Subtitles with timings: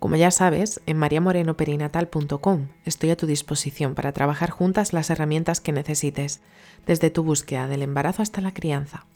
[0.00, 5.72] como ya sabes, en mariamorenoperinatal.com estoy a tu disposición para trabajar juntas las herramientas que
[5.72, 6.40] necesites,
[6.86, 9.06] desde tu búsqueda del embarazo hasta la crianza.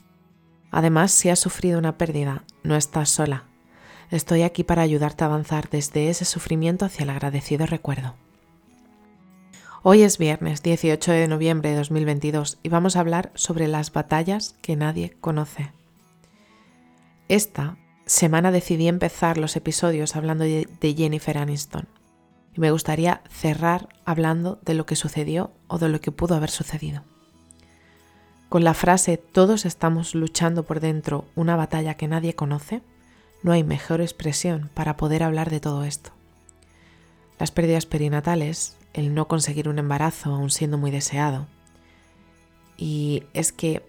[0.69, 3.45] Además, si has sufrido una pérdida, no estás sola.
[4.11, 8.13] Estoy aquí para ayudarte a avanzar desde ese sufrimiento hacia el agradecido recuerdo.
[9.81, 14.55] Hoy es viernes 18 de noviembre de 2022 y vamos a hablar sobre las batallas
[14.61, 15.71] que nadie conoce.
[17.27, 21.87] Esta semana decidí empezar los episodios hablando de, Jennifer Aniston.
[22.53, 26.49] Y me gustaría cerrar hablando de lo que sucedió o de lo que pudo haber
[26.49, 27.03] sucedido.
[28.47, 32.81] Con la frase todos estamos luchando por dentro una batalla que nadie conoce,
[33.43, 36.11] no hay mejor expresión para poder hablar de todo esto.
[37.37, 41.47] Las pérdidas perinatales, el no conseguir un embarazo aún siendo muy deseado.
[42.77, 43.85] Y es que,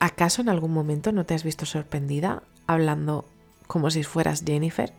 [0.00, 3.26] ¿acaso en algún momento no te has visto sorprendida hablando
[3.68, 4.92] como si fueras Jennifer,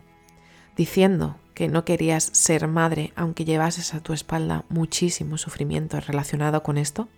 [0.77, 6.77] diciendo que no querías ser madre aunque llevases a tu espalda muchísimo sufrimiento relacionado con
[6.77, 7.09] esto?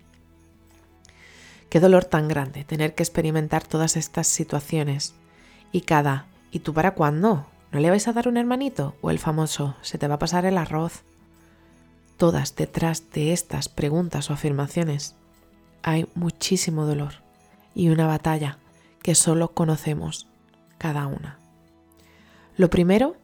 [1.68, 5.14] Qué dolor tan grande tener que experimentar todas estas situaciones
[5.70, 7.46] y cada ¿y tú para cuándo?
[7.70, 8.96] ¿No le vais a dar un hermanito?
[9.00, 11.04] O el famoso ¿se te va a pasar el arroz?
[12.16, 15.14] Todas detrás de estas preguntas o afirmaciones
[15.82, 17.14] hay muchísimo dolor
[17.74, 18.58] y una batalla
[19.02, 20.28] que solo conocemos
[20.78, 21.41] cada una.
[22.56, 23.16] Lo primero,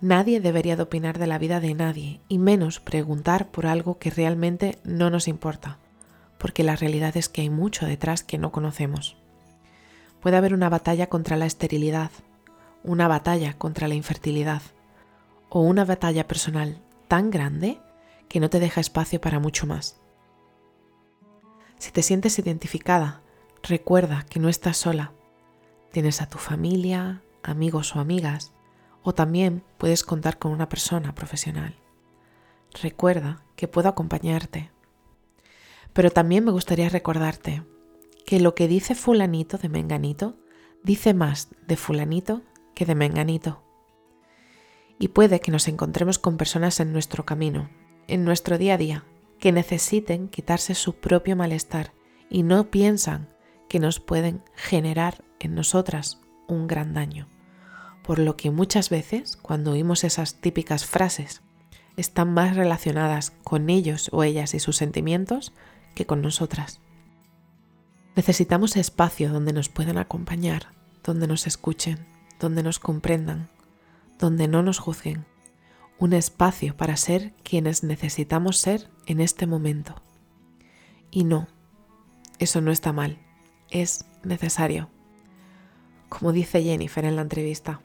[0.00, 4.10] nadie debería de opinar de la vida de nadie y menos preguntar por algo que
[4.10, 5.78] realmente no nos importa,
[6.38, 9.16] porque la realidad es que hay mucho detrás que no conocemos.
[10.20, 12.10] Puede haber una batalla contra la esterilidad,
[12.82, 14.62] una batalla contra la infertilidad
[15.48, 17.80] o una batalla personal tan grande
[18.28, 20.00] que no te deja espacio para mucho más.
[21.78, 23.22] Si te sientes identificada,
[23.62, 25.12] recuerda que no estás sola.
[25.92, 28.52] Tienes a tu familia, amigos o amigas,
[29.02, 31.76] o también puedes contar con una persona profesional.
[32.82, 34.70] Recuerda que puedo acompañarte.
[35.92, 37.62] Pero también me gustaría recordarte
[38.26, 40.36] que lo que dice fulanito de menganito
[40.82, 42.42] dice más de fulanito
[42.74, 43.62] que de menganito.
[44.98, 47.70] Y puede que nos encontremos con personas en nuestro camino,
[48.06, 49.04] en nuestro día a día,
[49.38, 51.92] que necesiten quitarse su propio malestar
[52.28, 53.28] y no piensan
[53.68, 57.28] que nos pueden generar en nosotras un gran daño
[58.08, 61.42] por lo que muchas veces cuando oímos esas típicas frases
[61.98, 65.52] están más relacionadas con ellos o ellas y sus sentimientos
[65.94, 66.80] que con nosotras.
[68.16, 70.68] Necesitamos espacio donde nos puedan acompañar,
[71.04, 71.98] donde nos escuchen,
[72.40, 73.50] donde nos comprendan,
[74.18, 75.26] donde no nos juzguen.
[75.98, 80.00] Un espacio para ser quienes necesitamos ser en este momento.
[81.10, 81.46] Y no,
[82.38, 83.18] eso no está mal,
[83.68, 84.88] es necesario.
[86.08, 87.80] Como dice Jennifer en la entrevista,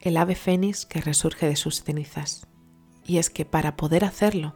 [0.00, 2.46] el ave fénix que resurge de sus cenizas.
[3.04, 4.54] Y es que para poder hacerlo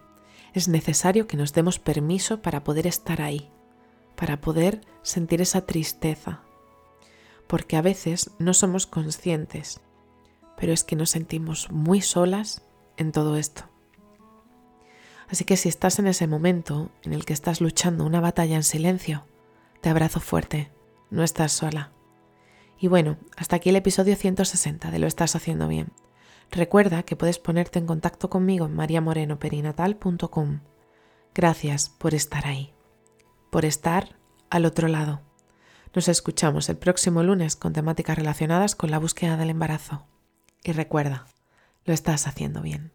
[0.54, 3.50] es necesario que nos demos permiso para poder estar ahí,
[4.16, 6.42] para poder sentir esa tristeza.
[7.46, 9.80] Porque a veces no somos conscientes,
[10.56, 12.62] pero es que nos sentimos muy solas
[12.96, 13.64] en todo esto.
[15.28, 18.62] Así que si estás en ese momento en el que estás luchando una batalla en
[18.62, 19.24] silencio,
[19.80, 20.70] te abrazo fuerte,
[21.10, 21.90] no estás sola.
[22.78, 25.92] Y bueno, hasta aquí el episodio 160 de Lo estás haciendo bien.
[26.50, 30.60] Recuerda que puedes ponerte en contacto conmigo en mariamorenoperinatal.com.
[31.34, 32.74] Gracias por estar ahí,
[33.50, 34.16] por estar
[34.50, 35.22] al otro lado.
[35.94, 40.06] Nos escuchamos el próximo lunes con temáticas relacionadas con la búsqueda del embarazo.
[40.62, 41.26] Y recuerda,
[41.84, 42.92] lo estás haciendo bien.